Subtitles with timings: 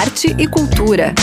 [0.00, 1.14] arte e cultura.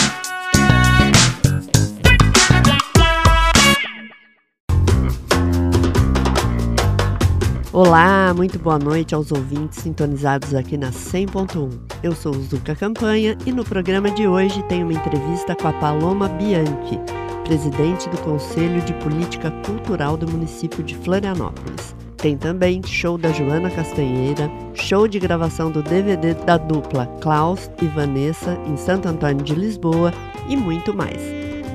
[7.73, 11.71] Olá, muito boa noite aos ouvintes sintonizados aqui na 100.1.
[12.03, 16.29] Eu sou Zuka Campanha e no programa de hoje tem uma entrevista com a Paloma
[16.29, 16.99] Bianchi,
[17.45, 21.95] presidente do Conselho de Política Cultural do município de Florianópolis.
[22.17, 27.85] Tem também show da Joana Castanheira, show de gravação do DVD da dupla Klaus e
[27.85, 30.11] Vanessa em Santo Antônio de Lisboa
[30.49, 31.21] e muito mais.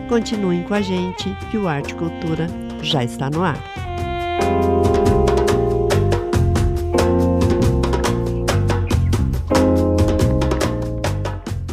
[0.08, 2.48] Continuem com a gente que o Arte Cultura
[2.82, 3.56] já está no ar.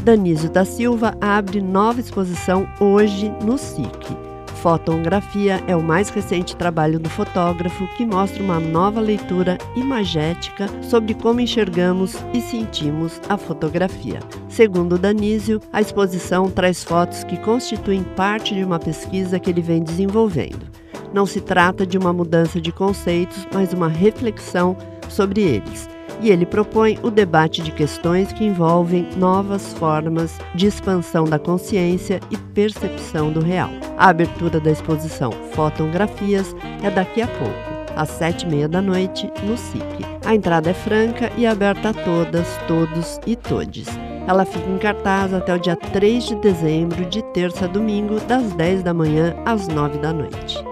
[0.03, 4.28] Danísio da Silva abre nova exposição hoje no SIC.
[4.61, 11.13] Fotografia é o mais recente trabalho do fotógrafo que mostra uma nova leitura imagética sobre
[11.13, 14.19] como enxergamos e sentimos a fotografia.
[14.49, 19.81] Segundo Danísio, a exposição traz fotos que constituem parte de uma pesquisa que ele vem
[19.81, 20.67] desenvolvendo.
[21.13, 24.75] Não se trata de uma mudança de conceitos, mas uma reflexão
[25.07, 25.87] sobre eles
[26.21, 32.19] e ele propõe o debate de questões que envolvem novas formas de expansão da consciência
[32.29, 33.69] e percepção do real.
[33.97, 39.31] A abertura da exposição Fotografias é daqui a pouco, às sete e meia da noite,
[39.43, 40.05] no SIC.
[40.25, 43.87] A entrada é franca e aberta a todas, todos e todes.
[44.27, 48.53] Ela fica em cartaz até o dia 3 de dezembro, de terça a domingo, das
[48.53, 50.68] 10 da manhã às 9 da noite.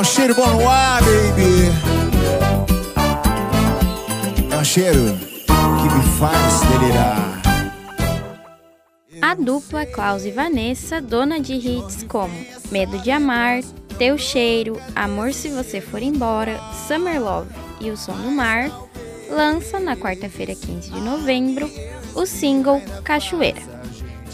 [0.00, 1.68] Um cheiro bom no ar, baby.
[4.50, 7.42] É um cheiro que me faz delirar.
[9.20, 12.32] A dupla Klaus e Vanessa, dona de hits como
[12.70, 13.60] Medo de Amar,
[13.98, 17.50] Teu Cheiro, Amor Se Você For Embora, Summer Love
[17.82, 18.70] e O Som do Mar,
[19.28, 21.70] lança na quarta-feira, 15 de novembro,
[22.14, 23.60] o single Cachoeira.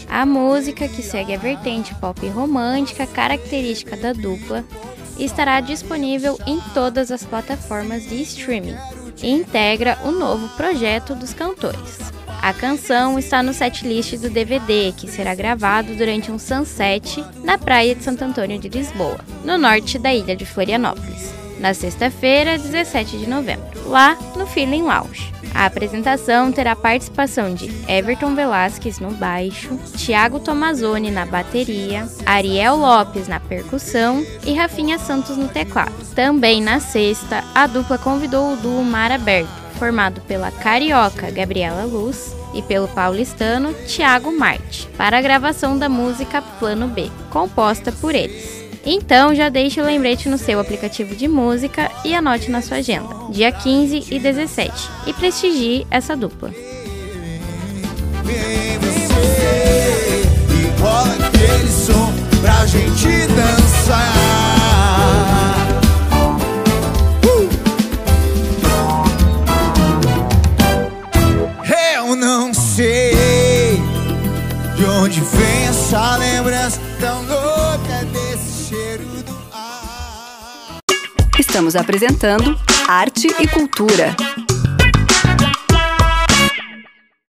[0.09, 4.63] A música, que segue a vertente pop romântica característica da dupla,
[5.19, 8.75] estará disponível em todas as plataformas de streaming
[9.21, 11.99] e integra o novo projeto dos cantores.
[12.41, 17.95] A canção está no setlist do DVD, que será gravado durante um sunset na praia
[17.95, 23.27] de Santo Antônio de Lisboa, no norte da ilha de Florianópolis, na sexta-feira, 17 de
[23.27, 25.37] novembro, lá no Feeling Lounge.
[25.53, 33.27] A apresentação terá participação de Everton Velasquez no baixo, Thiago Tomazoni na bateria, Ariel Lopes
[33.27, 35.93] na percussão e Rafinha Santos no teclado.
[36.13, 42.35] Também na sexta, a dupla convidou o duo Mar Aberto, formado pela carioca Gabriela Luz
[42.53, 48.56] e pelo paulistano Thiago Marte, para a gravação da música Plano B, composta por eles.
[48.85, 53.07] Então já deixe o lembrete no seu aplicativo de música e anote na sua agenda,
[53.29, 54.71] dia 15 e 17,
[55.07, 56.51] e prestigie essa dupla.
[81.67, 82.57] Estamos apresentando
[82.87, 84.15] Arte e Cultura.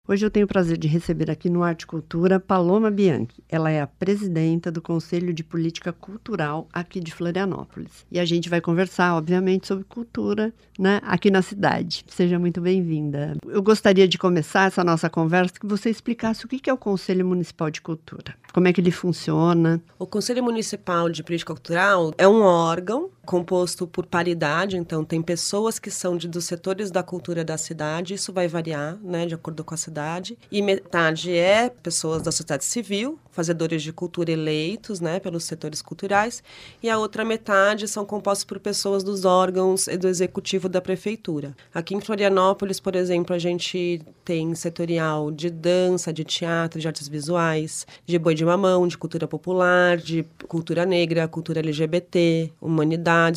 [0.09, 3.43] Hoje eu tenho o prazer de receber aqui no Arte Cultura Paloma Bianchi.
[3.49, 8.07] Ela é a presidenta do Conselho de Política Cultural aqui de Florianópolis.
[8.11, 12.05] E a gente vai conversar, obviamente, sobre cultura né, aqui na cidade.
[12.09, 13.37] Seja muito bem-vinda.
[13.47, 17.27] Eu gostaria de começar essa nossa conversa que você explicasse o que é o Conselho
[17.27, 18.35] Municipal de Cultura.
[18.53, 19.81] Como é que ele funciona?
[19.99, 25.79] O Conselho Municipal de Política Cultural é um órgão composto por paridade, então tem pessoas
[25.79, 29.63] que são de, dos setores da cultura da cidade, isso vai variar, né, de acordo
[29.65, 35.21] com a cidade, e metade é pessoas da sociedade civil, fazedores de cultura eleitos, né,
[35.21, 36.43] pelos setores culturais,
[36.83, 41.57] e a outra metade são compostos por pessoas dos órgãos e do executivo da prefeitura.
[41.73, 47.09] Aqui em Florianópolis, por exemplo, a gente tem setorial de dança, de teatro, de artes
[47.09, 52.53] visuais, de boi de mamão, de cultura popular, de cultura negra, cultura LGBT,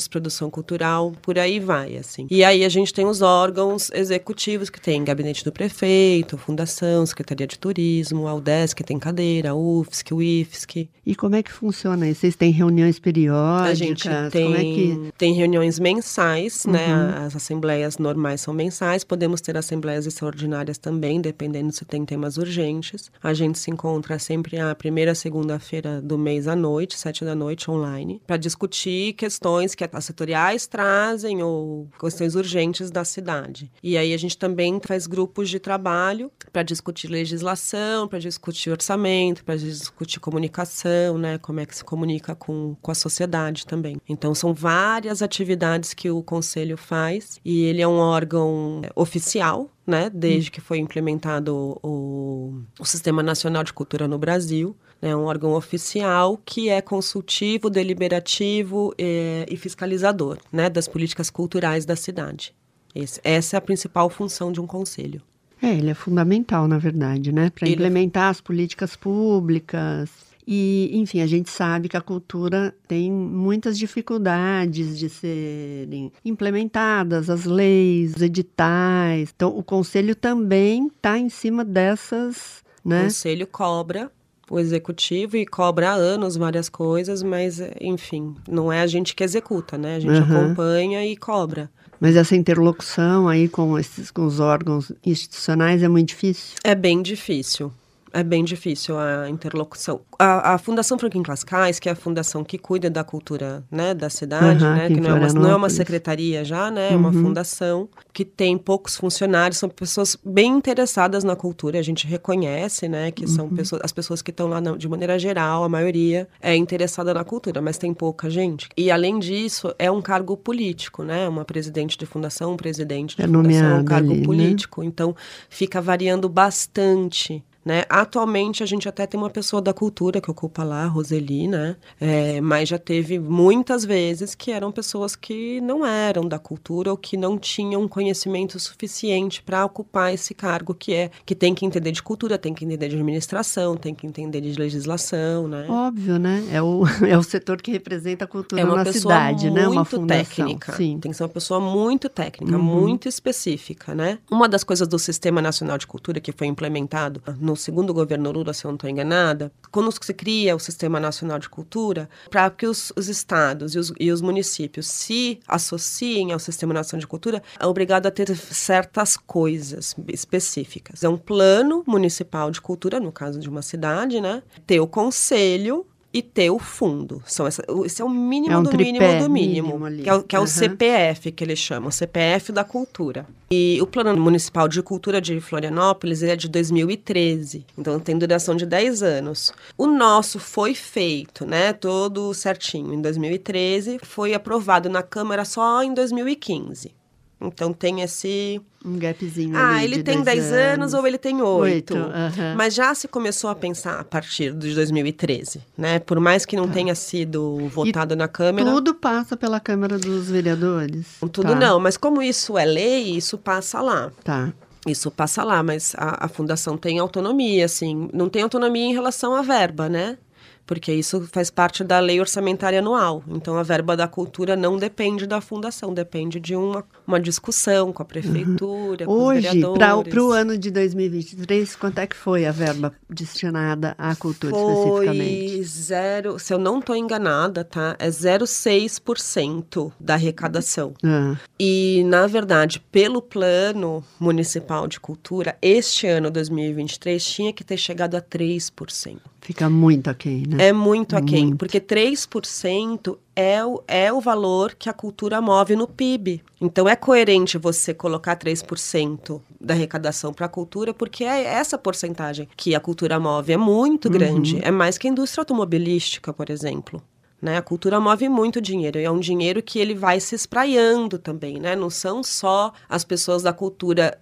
[0.10, 2.28] produção cultural, por aí vai, assim.
[2.30, 7.48] E aí a gente tem os órgãos executivos que tem gabinete do prefeito, fundação, secretaria
[7.48, 10.90] de turismo, a UDESC que tem cadeira, UFSC, o IFSC.
[11.06, 12.22] E como é que funciona isso?
[12.22, 13.72] Vocês têm reuniões periódicas?
[13.72, 15.14] A gente tem, Como é que...
[15.18, 16.88] tem reuniões mensais, né?
[16.88, 17.26] Uhum.
[17.26, 23.12] As assembleias normais são mensais, podemos ter assembleias extraordinárias também, dependendo se tem temas urgentes.
[23.22, 27.70] A gente se encontra sempre a primeira segunda-feira do mês à noite, sete da noite,
[27.70, 33.72] online, para discutir questões que as setoriais trazem ou questões urgentes da cidade.
[33.82, 39.44] E aí a gente também faz grupos de trabalho para discutir legislação, para discutir orçamento,
[39.44, 41.38] para discutir comunicação, né?
[41.38, 43.98] Como é que se comunica com, com a sociedade também.
[44.08, 49.72] Então são várias atividades que o conselho faz e ele é um órgão é, oficial.
[49.88, 54.76] Né, desde que foi implementado o, o Sistema Nacional de Cultura no Brasil,
[55.08, 61.86] é um órgão oficial que é consultivo, deliberativo eh, e fiscalizador né, das políticas culturais
[61.86, 62.54] da cidade.
[62.94, 65.22] Esse- essa é a principal função de um conselho.
[65.62, 67.50] É, ele é fundamental, na verdade, né?
[67.50, 70.10] Para Ele- implementar as políticas públicas.
[70.48, 77.46] E, enfim, a gente sabe que a cultura tem muitas dificuldades de serem implementadas, as
[77.46, 79.34] leis, os editais.
[79.36, 83.04] Então, o conselho também está em cima dessas, O né?
[83.06, 84.12] conselho cobra
[84.50, 89.24] o executivo e cobra há anos várias coisas, mas, enfim, não é a gente que
[89.24, 89.96] executa, né?
[89.96, 90.46] A gente Aham.
[90.46, 91.70] acompanha e cobra.
[92.00, 96.56] Mas essa interlocução aí com, esses, com os órgãos institucionais é muito difícil.
[96.64, 97.72] É bem difícil.
[98.18, 100.00] É bem difícil a interlocução.
[100.18, 104.10] A, a Fundação Franklin Cascais, que é a fundação que cuida da cultura né, da
[104.10, 107.10] cidade, Aham, né, que não é, uma, não é uma secretaria já, né, é uma
[107.10, 107.22] Uhum.
[107.22, 113.12] fundação que tem poucos funcionários, são pessoas bem interessadas na cultura, a gente reconhece né,
[113.12, 113.52] que são Uhum.
[113.54, 117.24] pessoas, as pessoas que estão lá, na- de maneira geral, a maioria é interessada na
[117.26, 118.70] cultura, mas tem pouca gente.
[118.78, 123.24] E além disso, é um cargo político, né, uma presidente de fundação, um presidente de
[123.24, 124.26] É fundação, é um cargo ali, né?
[124.26, 125.16] político político, então
[125.50, 127.44] fica variando bastante.
[127.66, 127.84] Né?
[127.90, 131.76] Atualmente a gente até tem uma pessoa da cultura que ocupa lá, a Roseli, né?
[132.00, 136.98] É, mas já teve muitas vezes que eram pessoas que não eram da cultura ou
[136.98, 141.92] que não tinham conhecimento suficiente para ocupar esse cargo que é que tem que entender
[141.92, 145.66] de cultura, tem que entender de administração, tem que entender de legislação, né?
[145.68, 146.46] Óbvio, né?
[146.52, 149.56] É o, é o setor que representa a cultura É uma na pessoa cidade, muito
[149.56, 149.68] né?
[149.68, 150.46] Uma fundação.
[150.46, 150.74] técnica.
[150.74, 151.00] Sim.
[151.00, 152.64] Tem que ser uma pessoa muito técnica, Uhum.
[152.64, 154.20] muito específica, né?
[154.30, 158.54] Uma das coisas do Sistema Nacional de Cultura que foi implementado no segundo governo Lula,
[158.54, 162.66] se eu não estou enganada, quando se cria o Sistema Nacional de Cultura, para que
[162.66, 167.44] os, os estados e os, e os municípios se associem ao Sistema Nacional de Cultura,
[167.60, 171.04] é obrigado a ter certas coisas específicas.
[171.04, 174.44] É um plano municipal de cultura, no caso de uma cidade, né?
[174.66, 175.86] Ter o conselho
[176.18, 177.22] e ter o fundo.
[177.26, 179.78] São essa, o- esse é o mínimo É um do mínimo do mínimo.
[179.78, 180.48] mínimo que é, o- que é o Aham.
[180.48, 183.26] CPF que eles chamam, CPF da cultura.
[183.52, 188.66] E o Plano Municipal de Cultura de Florianópolis é de 2013, então tem duração de
[188.66, 189.52] 10 anos.
[189.78, 195.94] O nosso foi feito, né, todo certinho em 2013, foi aprovado na Câmara só em
[195.94, 196.92] 2015.
[197.40, 201.44] Então tem esse Um gapzinho ah, ele de tem 10 anos ou ele tem 8.
[201.44, 202.56] Oito, aham.
[202.56, 206.00] Mas já se começou a pensar a partir de 2013, né?
[206.00, 208.72] Por mais que não tenha sido votado na Câmara.
[208.72, 211.06] Tudo passa pela Câmara dos Vereadores.
[211.20, 214.12] Tudo Tá, não, mas como isso é lei, isso passa lá.
[214.24, 214.54] Tá.
[214.88, 218.08] Isso passa lá, mas a, a fundação tem autonomia, assim.
[218.14, 220.18] Não tem autonomia em relação à verba, né?
[220.66, 223.24] Porque isso faz parte da lei orçamentária anual.
[223.28, 228.02] Então, a verba da cultura não depende da fundação, depende de uma, uma discussão com
[228.02, 232.52] a prefeitura, com os Hoje, para o ano de 2023, quanto é que foi a
[232.52, 235.64] verba destinada à cultura Foi especificamente?
[235.64, 237.96] zero, se eu não estou enganada, tá?
[238.00, 240.94] É 0,6% da arrecadação.
[241.04, 247.78] Ah, E, na verdade, pelo plano municipal de cultura, este ano, 2023, tinha que ter
[247.78, 249.18] chegado a 3%.
[249.42, 250.68] fica muito aquém, né?
[250.70, 251.58] É muito aquém, Muito.
[251.58, 256.42] porque 3% é o, é o valor que a cultura move no PIB.
[256.62, 262.48] Então, é coerente você colocar 3% da arrecadação para a cultura, porque é essa porcentagem
[262.56, 263.52] que a cultura move.
[263.52, 264.60] É muito grande.
[264.64, 267.02] É mais que a indústria automobilística, por exemplo.
[267.42, 267.58] Né?
[267.58, 271.60] A cultura move muito dinheiro e é um dinheiro que ele vai se espraiando também,
[271.60, 271.76] né?
[271.76, 274.18] Não são só as pessoas da cultura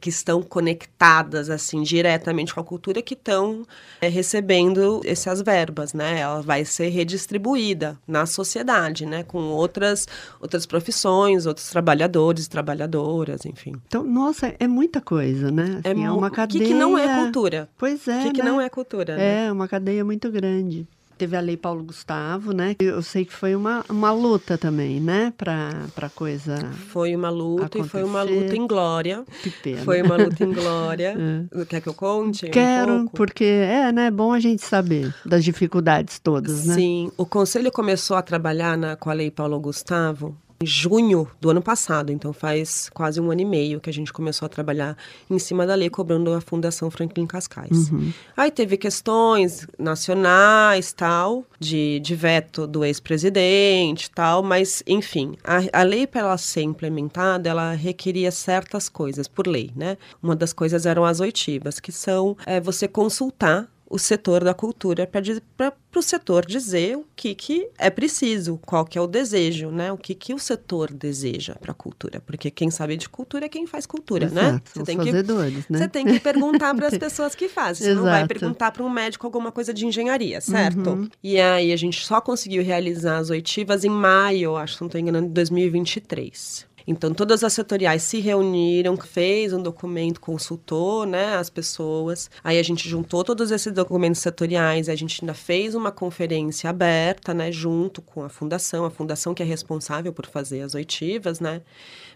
[0.00, 3.64] que estão conectadas assim diretamente com a cultura que estão
[4.00, 6.20] é, recebendo essas verbas, né?
[6.20, 9.22] Ela vai ser redistribuída na sociedade, né?
[9.22, 10.06] Com outras
[10.40, 13.72] outras profissões, outros trabalhadores, trabalhadoras, enfim.
[13.86, 15.80] Então, nossa, é muita coisa, né?
[15.84, 16.60] Assim, é, mu- uma O cadeia.
[16.62, 17.68] que, que não é cultura?
[17.78, 18.18] Pois é.
[18.20, 18.50] o que, que né?
[18.50, 19.16] não é cultura?
[19.16, 19.46] né?
[19.46, 20.86] É, uma cadeia muito grande.
[21.18, 22.76] Teve a Lei Paulo Gustavo, né?
[22.78, 25.32] Eu sei que foi uma, uma luta também, né?
[25.36, 26.56] Pra, pra coisa.
[26.88, 28.42] Foi uma luta e foi uma acontecer.
[28.42, 29.24] luta em glória.
[29.42, 29.82] Que pena.
[29.82, 31.16] Foi uma luta em glória.
[31.68, 32.46] Quer que eu conte?
[32.46, 33.16] um Quero, pouco?
[33.16, 34.10] porque é, né?
[34.10, 36.74] Bom a gente saber das dificuldades todas, né?
[36.74, 41.50] Sim, o conselho começou a trabalhar na, com a Lei Paulo Gustavo em junho do
[41.50, 44.96] ano passado, então faz quase um ano e meio que a gente começou a trabalhar
[45.30, 47.90] em cima da lei, cobrando a Fundação Franklin Cascais.
[48.36, 55.82] Aí teve questões nacionais, tal, de, de veto do ex-presidente, tal, mas, enfim, a, a
[55.82, 59.98] lei para ela ser implementada, ela requeria certas coisas por lei, né?
[60.22, 65.08] Uma das coisas eram as oitivas, que são é, você consultar o setor da cultura
[65.56, 69.92] para o setor dizer o que, que é preciso, qual que é o desejo, né?
[69.92, 72.20] O que, que o setor deseja para a cultura.
[72.20, 74.48] Porque quem sabe de cultura é quem faz cultura, né?
[74.48, 75.78] Exato, são os que, fazedores, né?
[75.78, 77.86] você tem que perguntar para as pessoas que fazem.
[77.86, 80.90] Você não vai perguntar para um médico alguma coisa de engenharia, certo?
[80.90, 81.08] Uhum.
[81.22, 85.00] E aí a gente só conseguiu realizar as oitivas em maio, acho que não estou
[85.00, 86.66] enganando, de 2023.
[86.86, 92.30] Então, todas as setoriais se reuniram, fez um documento, consultou né, as pessoas.
[92.44, 97.34] Aí a gente juntou todos esses documentos setoriais, a gente ainda fez uma conferência aberta,
[97.34, 101.62] né, junto com a fundação, a fundação que é responsável por fazer as oitivas, né,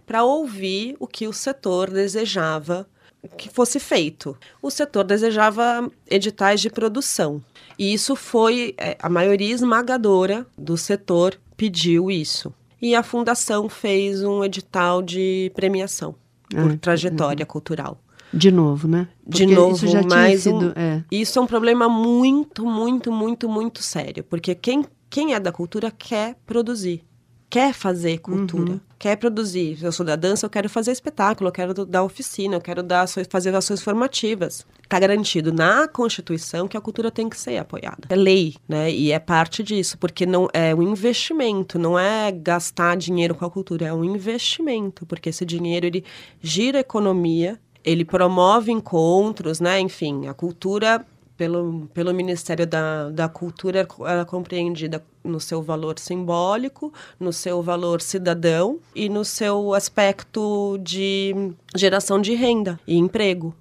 [0.06, 2.86] para ouvir o que o setor desejava
[3.36, 4.36] que fosse feito.
[4.62, 7.42] O setor desejava editais de produção.
[7.78, 12.52] E isso foi é, a maioria esmagadora do setor pediu isso.
[12.80, 16.14] E a fundação fez um edital de premiação
[16.48, 18.00] por Ah, trajetória cultural.
[18.32, 19.08] De novo, né?
[19.26, 21.04] De Porque novo, isso já mais sido, um- é.
[21.10, 24.22] Isso é um problema muito, muito, muito, muito sério.
[24.24, 27.02] Porque quem, quem é da cultura quer produzir,
[27.50, 28.80] quer fazer cultura, Uhum.
[28.98, 29.76] quer produzir.
[29.82, 33.02] Eu sou da dança, eu quero fazer espetáculo, eu quero dar oficina, eu quero dar,
[33.02, 34.64] ações- fazer ações formativas.
[34.84, 38.02] Está garantido na Constituição que a cultura tem que ser apoiada.
[38.08, 38.90] É lei, né?
[38.90, 43.50] E é parte disso, porque não é um investimento, não é gastar dinheiro com a
[43.50, 46.04] cultura, é um investimento, porque esse dinheiro ele
[46.40, 49.80] gira a economia, ele promove encontros, né?
[49.80, 51.04] Enfim, a cultura
[51.40, 57.62] pelo, pelo Ministério da, da Cultura ela é compreendida no seu valor simbólico, no seu
[57.62, 61.34] valor cidadão e no seu aspecto de
[61.74, 63.54] geração de renda e emprego.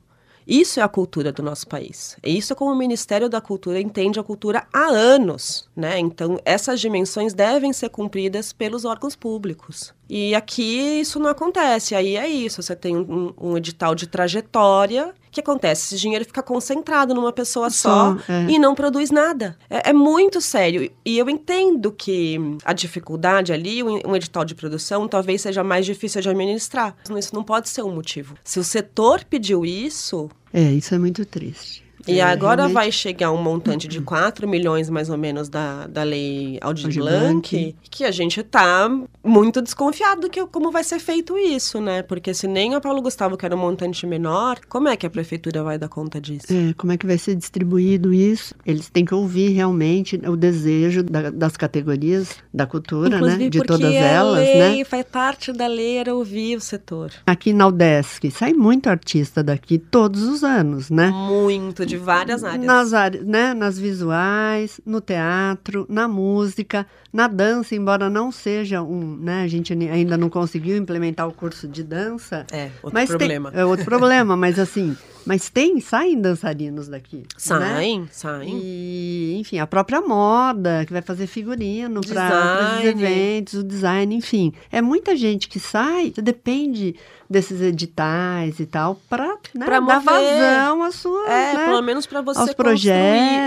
[0.46, 2.18] Isso é a cultura do nosso país.
[2.22, 5.98] E Isso é como o Ministério da Cultura entende a cultura há anos, né?
[6.00, 9.94] Então, essas dimensões devem ser cumpridas pelos órgãos públicos.
[10.10, 11.94] E aqui isso não acontece.
[11.94, 15.14] Aí é isso, você tem um, um edital de trajetória.
[15.28, 15.94] O que acontece?
[15.94, 18.50] Esse dinheiro fica concentrado numa pessoa só, Só, é.
[18.50, 19.56] e não produz nada.
[19.70, 20.90] É, é muito sério.
[21.06, 26.22] E eu entendo que a dificuldade ali, um, edital de produção, talvez seja mais difícil
[26.22, 26.96] de administrar.
[27.18, 28.34] Isso não pode ser um motivo.
[28.44, 31.84] Se o setor pediu isso, É, isso é muito triste.
[32.10, 35.88] E É, agora realmente- vai chegar um montante de 4 milhões, mais ou menos, da,
[35.88, 37.76] da lei Aldir Blanc, Blanc.
[37.90, 38.90] que a gente tá
[39.24, 42.02] muito desconfiado do que como vai ser feito isso, né?
[42.02, 45.64] Porque se nem a Paulo Gustavo quer um montante menor, como é que a prefeitura
[45.64, 46.48] vai dar conta disso?
[46.50, 48.54] É, como é que vai ser distribuído isso?
[48.66, 53.50] Eles têm que ouvir realmente o desejo da- das categorias da cultura, Inclusive né?
[53.50, 54.86] De todas elas, lei, né?
[54.86, 57.12] faz parte da lei era ouvir o setor.
[57.26, 61.10] Aqui na UDESC, sai muito artista daqui todos os anos, né?
[61.10, 62.66] Muito, de várias áreas.
[62.66, 63.54] Nas áreas, né?
[63.54, 69.44] Nas visuais, no teatro, na música, na dança, embora não seja um, né?
[69.44, 72.46] A gente ainda não conseguiu implementar o curso de dança.
[72.52, 73.52] É, outro mas problema.
[73.52, 74.96] Tem, é outro problema, mas assim,
[75.26, 77.18] mas tem, saem dançarinos daqui.
[77.18, 77.24] né?
[77.38, 78.60] Saem, saem.
[78.62, 84.54] E, enfim, a própria moda, que vai fazer figurino para os eventos, o design, enfim.
[84.72, 86.96] É muita gente que sai, você depende
[87.30, 91.30] desses editais e tal, para né, Pra dar vazão às suas.
[91.30, 91.66] É, né?
[91.66, 92.66] pelo menos para você aos construir.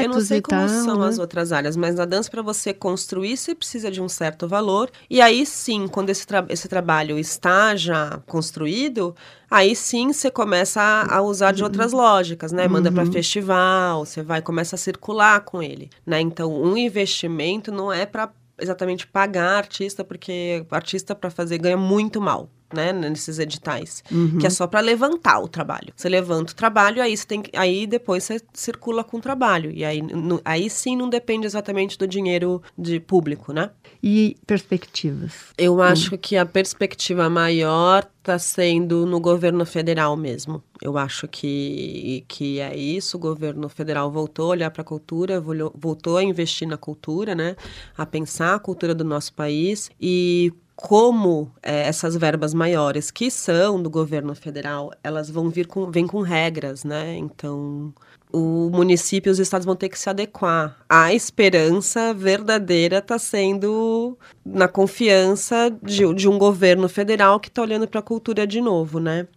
[0.03, 1.09] Eu não projetos sei e como tal, são né?
[1.09, 4.89] as outras áreas, mas na dança, para você construir, você precisa de um certo valor.
[5.11, 9.17] E aí sim, quando esse, tra- esse trabalho está já construído,
[9.53, 12.67] aí sim você começa a, a usar de outras lógicas, né?
[12.67, 16.21] Manda para festival, você vai começa a circular com ele, né?
[16.21, 21.77] Então, um investimento não é para exatamente pagar artista, porque o artista para fazer ganha
[21.77, 22.49] muito mal.
[22.75, 24.03] Né, nesses editais,
[24.41, 25.93] que é só para levantar o trabalho.
[25.95, 29.71] Você levanta o trabalho, aí você tem que, aí depois você circula com o trabalho
[29.71, 33.71] e aí, no- aí sim não depende exatamente do dinheiro de público, né?
[34.03, 35.33] E perspectivas.
[35.59, 40.63] Eu acho que a perspectiva maior está sendo no governo federal mesmo.
[40.81, 43.17] Eu acho que, que é isso.
[43.17, 47.55] O governo federal voltou a olhar para a cultura, voltou a investir na cultura, né?
[47.97, 50.53] A pensar a cultura do nosso país e
[50.83, 56.09] como eh, essas verbas maiores que são do governo federal, elas vão vir com, vêm
[56.09, 57.17] com regras, né?
[57.17, 57.95] Então,
[58.33, 60.77] o município e os estados vão ter que se adequar.
[60.89, 67.87] A esperança verdadeira está sendo na confiança de, de um governo federal que está olhando
[67.87, 69.29] para a cultura de novo, né?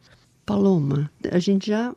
[0.48, 1.94] Paloma, a gente já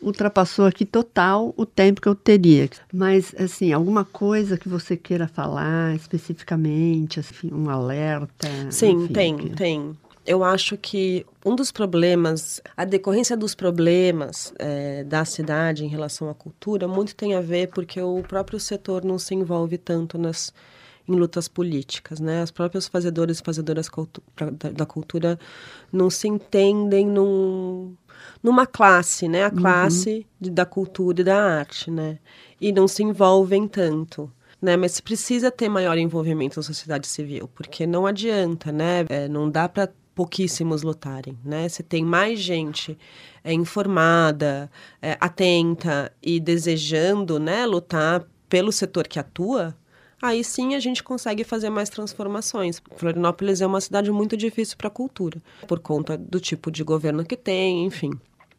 [0.00, 2.68] ultrapassou aqui total o tempo que eu teria.
[2.92, 8.48] Mas, assim, alguma coisa que você queira falar especificamente, assim, um alerta?
[8.70, 9.50] Sim, enfim, tem, que...
[9.50, 9.96] tem.
[10.26, 16.28] Eu acho que um dos problemas, a decorrência dos problemas é, da cidade em relação
[16.28, 20.52] à cultura, muito tem a ver porque o próprio setor não se envolve tanto nas
[21.10, 22.42] em lutas políticas, né?
[22.42, 23.90] As próprias fazedores e fazedoras
[24.74, 25.38] da cultura
[25.92, 27.94] não se entendem num,
[28.42, 29.44] numa classe, né?
[29.44, 29.56] A Uhum.
[29.56, 32.18] classe de, da cultura e da arte, né?
[32.60, 34.30] E não se envolvem tanto.
[34.62, 39.06] Né, mas se precisa ter maior envolvimento na sociedade civil, porque não adianta, né?
[39.08, 41.66] É, não dá para pouquíssimos lutarem, né?
[41.70, 42.98] Se tem mais gente
[43.42, 49.74] é, informada, é, atenta e desejando, né, lutar pelo setor que atua,
[50.20, 52.82] aí sim a gente consegue fazer mais transformações.
[52.96, 57.24] Florianópolis é uma cidade muito difícil para a cultura, por conta do tipo de governo
[57.24, 58.10] que tem, enfim.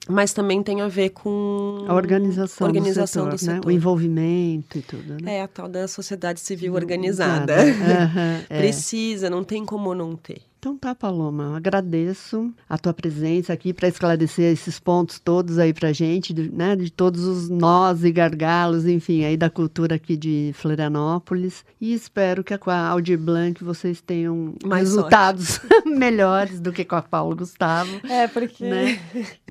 [0.09, 3.57] Mas também tem a ver com A organização, organização do do setor, né?
[3.59, 3.69] setor.
[3.69, 5.37] O envolvimento e tudo, né?
[5.37, 7.53] É a tal da sociedade civil organizada.
[7.55, 8.57] Aham, é.
[8.57, 10.41] Precisa, não tem como não ter.
[10.61, 15.73] Então tá, Paloma, eu agradeço a tua presença aqui para esclarecer esses pontos todos aí
[15.73, 20.15] pra gente, de, né, de todos os nós e gargalos, enfim, aí da cultura aqui
[20.15, 21.65] de Florianópolis.
[21.81, 26.95] E espero que com a Aldir Blanc vocês tenham Mais resultados melhores do que com
[26.95, 27.99] a Paulo Gustavo.
[28.07, 28.63] É, porque...
[28.63, 28.99] Né?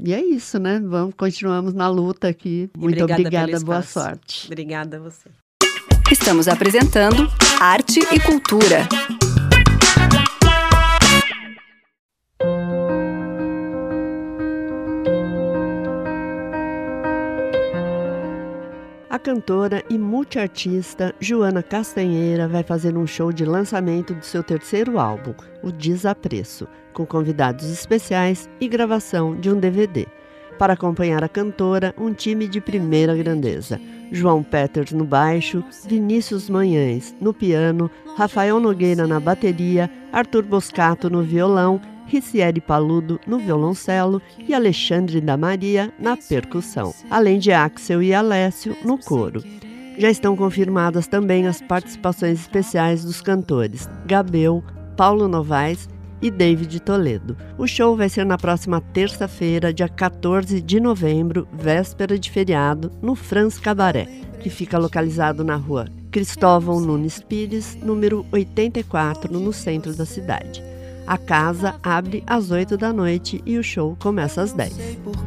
[0.00, 0.80] E é isso, né?
[0.80, 2.70] Vamos, continuamos na luta aqui.
[2.72, 4.08] E Muito obrigada obrigada, boa espaço.
[4.08, 4.46] sorte.
[4.46, 5.28] Obrigada a você.
[6.08, 8.86] Estamos apresentando Arte e Cultura.
[19.20, 25.34] Cantora e multiartista Joana Castanheira vai fazer um show de lançamento do seu terceiro álbum,
[25.62, 30.06] O Desapreço, com convidados especiais e gravação de um DVD.
[30.58, 33.80] Para acompanhar a cantora, um time de primeira grandeza.
[34.10, 41.22] João Peters no baixo, Vinícius Manhães no piano, Rafael Nogueira na bateria, Arthur Boscato no
[41.22, 48.12] violão, Ricieri Paludo no violoncelo e Alexandre da Maria na percussão, além de Axel e
[48.12, 49.44] Alessio no coro.
[49.96, 54.64] Já estão confirmadas também as participações especiais dos cantores Gabel,
[54.96, 55.88] Paulo Novaes
[56.20, 57.36] e David Toledo.
[57.56, 63.14] O show vai ser na próxima terça-feira, dia 14 de novembro, véspera de feriado, no
[63.14, 64.08] Franz Cabaré,
[64.40, 70.69] que fica localizado na rua Cristóvão Nunes Pires, número 84, no centro da cidade.
[71.06, 74.72] A casa abre às 8 da noite e o show começa às 10.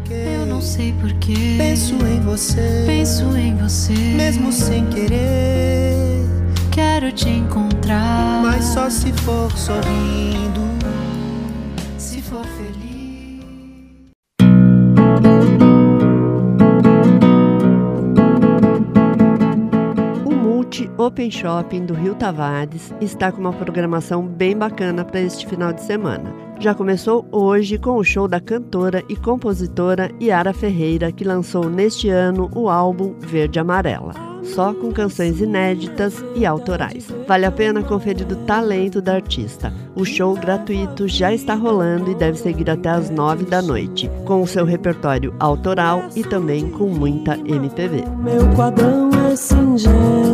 [0.09, 1.55] Eu não sei porquê.
[1.57, 3.93] Penso em você, Penso em você.
[3.93, 6.25] mesmo sem querer.
[6.71, 8.41] Quero te encontrar.
[8.41, 10.61] Mas só se for sorrindo.
[21.03, 25.83] Open Shopping do Rio Tavares está com uma programação bem bacana para este final de
[25.83, 26.33] semana.
[26.59, 32.07] Já começou hoje com o show da cantora e compositora Yara Ferreira, que lançou neste
[32.07, 34.13] ano o álbum Verde Amarela,
[34.43, 37.07] só com canções inéditas e autorais.
[37.27, 39.73] Vale a pena conferir o talento da artista.
[39.95, 44.41] O show gratuito já está rolando e deve seguir até às nove da noite, com
[44.41, 48.05] o seu repertório autoral e também com muita MPB.
[48.23, 50.32] Meu quadrão é singelo,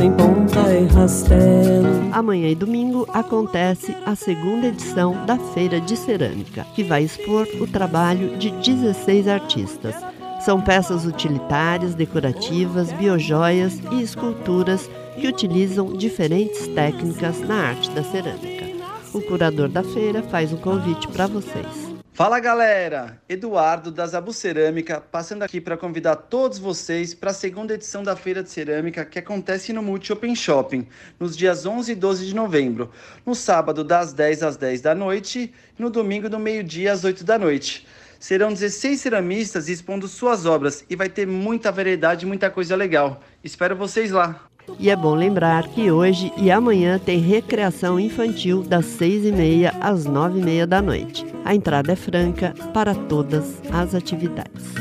[0.00, 2.08] sem ponta e rastelo.
[2.10, 7.66] Amanhã e domingo acontece a segunda edição da Feira de Cerâmica, que vai expor o
[7.66, 9.94] trabalho de 16 artistas.
[10.40, 14.88] São peças utilitárias, decorativas, biojoias e esculturas
[15.20, 18.70] que utilizam diferentes técnicas na arte da cerâmica.
[19.12, 21.89] O curador da feira faz um convite para vocês.
[22.20, 27.72] Fala galera, Eduardo da Zabu Cerâmica, passando aqui para convidar todos vocês para a segunda
[27.72, 30.86] edição da Feira de Cerâmica que acontece no Multi Open Shopping,
[31.18, 32.90] nos dias 11 e 12 de novembro,
[33.24, 37.24] no sábado das 10 às 10 da noite e no domingo do meio-dia às 8
[37.24, 37.86] da noite.
[38.18, 43.22] Serão 16 ceramistas expondo suas obras e vai ter muita variedade e muita coisa legal.
[43.42, 44.49] Espero vocês lá!
[44.78, 49.74] E é bom lembrar que hoje e amanhã tem recreação infantil das seis e meia
[49.80, 51.26] às nove e meia da noite.
[51.44, 54.74] A entrada é franca para todas as atividades.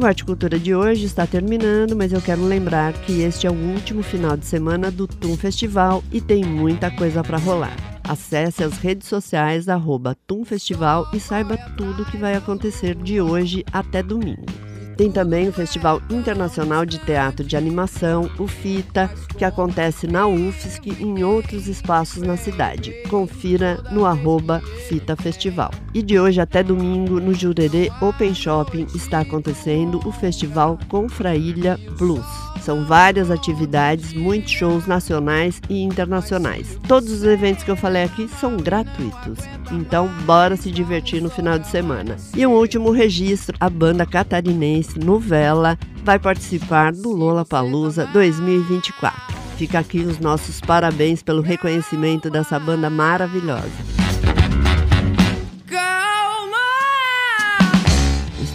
[0.00, 3.54] O Arte Cultura de hoje está terminando, mas eu quero lembrar que este é o
[3.54, 7.76] último final de semana do TUM Festival e tem muita coisa para rolar.
[8.02, 13.20] Acesse as redes sociais arroba TUM Festival e saiba tudo o que vai acontecer de
[13.20, 14.69] hoje até domingo.
[15.00, 20.90] Tem também o Festival Internacional de Teatro de Animação, o FITA, que acontece na UFSC
[20.90, 22.92] e em outros espaços na cidade.
[23.08, 24.60] Confira no arroba
[24.90, 25.70] Fita Festival.
[25.94, 32.49] E de hoje até domingo, no Jurerê Open Shopping, está acontecendo o Festival Confrailha Blues.
[32.60, 36.78] São várias atividades, muitos shows nacionais e internacionais.
[36.86, 39.38] Todos os eventos que eu falei aqui são gratuitos.
[39.72, 42.16] Então, bora se divertir no final de semana.
[42.36, 49.40] E um último registro: a banda catarinense Novela vai participar do Lola Palusa 2024.
[49.56, 53.99] Fica aqui os nossos parabéns pelo reconhecimento dessa banda maravilhosa.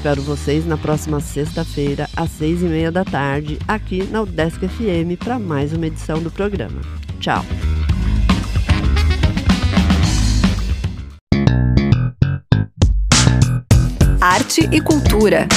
[0.06, 5.18] Espero vocês na próxima sexta-feira, às seis e meia da tarde, aqui na Udesc FM,
[5.18, 6.80] para mais uma edição do programa.
[7.20, 7.44] Tchau!
[14.22, 15.48] Arte e cultura.